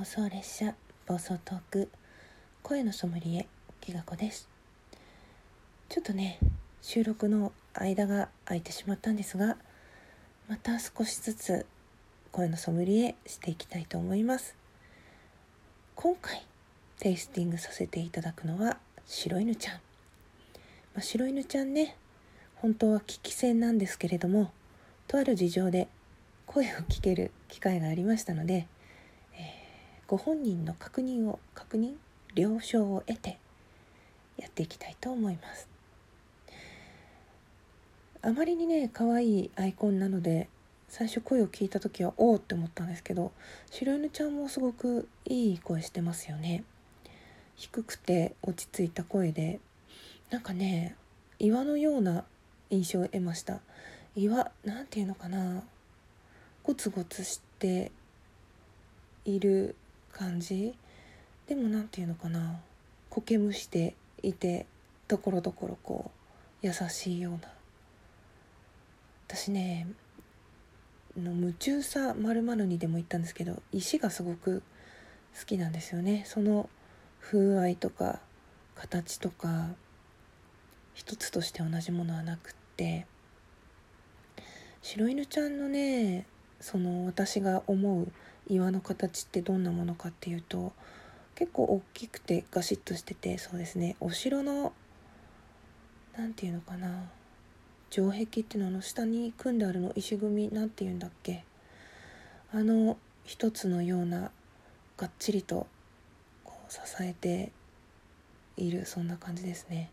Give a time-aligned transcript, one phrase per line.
[0.00, 0.74] 放送列車
[1.06, 1.90] 暴走トーク
[2.62, 3.46] 声のソムリエ
[3.82, 4.48] きがこです。
[5.90, 6.38] ちょっとね
[6.80, 9.58] 収録の間が空いてしまったんですが
[10.48, 11.66] また少しずつ
[12.32, 14.56] 声のソムリエしていきたいと思います。
[15.96, 16.46] 今回
[16.98, 19.80] テイスティングさせていただくのは白犬ちゃん、ま
[21.00, 21.94] あ、白犬ちゃんね
[22.54, 24.50] 本当は聞き戦なんですけれども
[25.08, 25.88] とある事情で
[26.46, 28.66] 声を聞ける機会がありましたので
[30.10, 31.92] ご本人の確認を確認
[32.34, 33.38] 了承を得て
[34.38, 35.68] やっていきたいと思います。
[38.20, 40.48] あまりにね可愛いアイコンなので
[40.88, 43.30] 最初声を聞いた時はおおって思ったんですけど
[43.70, 46.64] 白犬ちゃんもすごくいい声してますよね。
[47.54, 49.60] 低くて落ち着いた声で
[50.30, 50.96] なんかね
[51.38, 52.24] 岩のような
[52.70, 53.60] 印象を得ました。
[54.16, 55.62] 岩なんていうのかな
[56.64, 57.92] ゴツゴツして
[59.24, 59.76] いる
[60.12, 60.74] 感じ？
[61.46, 62.60] でも何て言うのかな？
[63.10, 64.66] 苔むしていて
[65.08, 66.10] ところどころこ
[66.62, 67.40] う優しいような。
[69.28, 69.86] 私ね
[71.16, 74.62] の夢中さまるにでも言ったんですけど石がすごく
[75.38, 76.24] 好きなんですよね。
[76.26, 76.68] その
[77.20, 78.20] 風合いとか
[78.74, 79.68] 形とか
[80.94, 83.06] 一つとして同じものはなくって。
[84.82, 86.24] 白犬ちゃんのね
[86.60, 88.12] その私が思う
[88.48, 90.72] 岩の形ってどんなものかっていうと
[91.34, 93.96] 結構大きくてガシッとしててそうですね。
[94.00, 94.72] お城の
[96.16, 97.08] 何て言うのかな。
[97.90, 101.44] 城壁っていうのの下に組んであるの石組み何て言うんだっけ。
[102.52, 104.30] あの一つのような
[104.96, 105.66] がっちりと
[106.44, 107.52] こう支えて
[108.56, 109.90] いるそんな感じですね。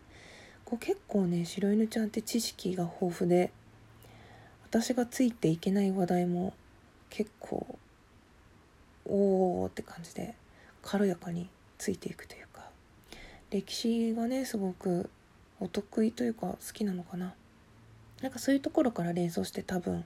[0.66, 3.52] こう結構ね白犬ちゃんって知識が豊富で
[4.70, 6.54] 私がついていけない話題も
[7.10, 7.80] 結構
[9.06, 10.36] おおって感じで
[10.82, 12.70] 軽やかについていくというか。
[13.50, 15.10] 歴史がねすごく
[15.62, 17.34] お得意というか好きなのかな。
[18.22, 20.04] なんかそういうところから連想して多分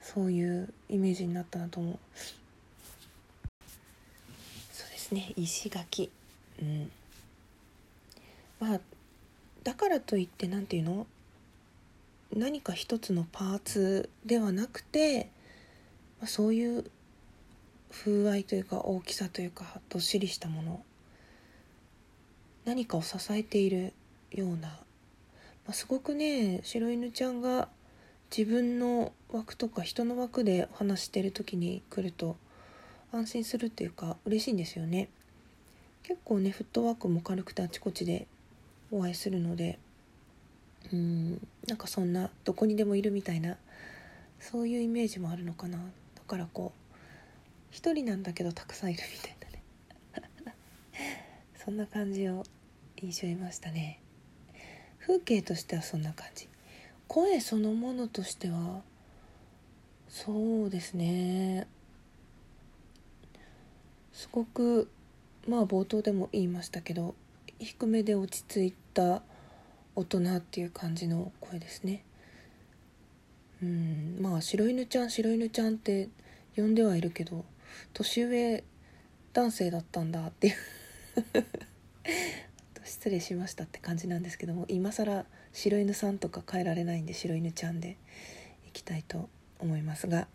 [0.00, 1.98] そういうイメージになったなと思う。
[4.72, 6.10] そうですね石垣。
[6.60, 6.90] うん。
[8.58, 8.80] まあ
[9.62, 11.06] だからといって何て言うの？
[12.34, 15.30] 何か一つのパーツではなくて、
[16.20, 16.84] まあ、そういう
[17.90, 20.82] 風合いというか大きさというかどっしりしたもの
[22.64, 23.92] 何かを支えている
[24.32, 24.78] ような、ま
[25.68, 27.68] あ、すごくね白犬ちゃんが
[28.36, 32.36] 自分の枠とか人の枠で話してる時に来ると
[33.12, 35.08] 安心するっていうか嬉しいんですよね。
[36.02, 38.26] 結構ねフットワークも軽くてあちこちで
[38.90, 39.78] お会いするので
[40.92, 43.56] うんなんかそんなどこにでもいるみたいな
[44.38, 45.78] そういうイメージもあるのかな。
[45.78, 46.94] だからこう
[47.70, 49.36] 一人なんだけどたくさんいるみたい
[50.22, 50.54] なね。
[51.56, 52.44] そんな感じを
[53.00, 54.00] 印象いましたね。
[54.98, 56.48] 風景としてはそんな感じ。
[57.08, 58.82] 声そのものとしては
[60.08, 61.66] そうですね。
[64.12, 64.88] すごく
[65.48, 67.14] まあ冒頭でも言いましたけど
[67.58, 69.22] 低めで落ち着いた
[69.96, 72.04] 大人っていう感じの声ですね。
[73.62, 76.08] うんまあ白犬ちゃん白犬ちゃんって
[76.56, 77.44] 呼んではいるけど
[77.92, 78.64] 年上
[79.32, 80.54] 男性だったんだっていう。
[82.84, 87.96] 失礼しましたって感じなんですけども今更白犬さんとか変えられないんで白犬ちゃんで
[88.66, 89.28] いきたいと
[89.58, 90.28] 思いますが、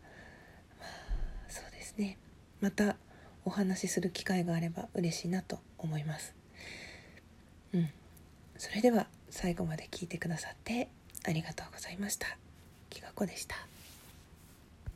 [0.79, 2.17] まあ、そうですね。
[2.61, 2.95] また
[3.45, 6.33] お話しする機会があれば嬉しいなと思います。
[7.73, 7.89] うん。
[8.59, 10.89] それでは最後まで聞いてくださって
[11.25, 12.27] ありがとうございました。
[12.89, 13.55] きがこでした。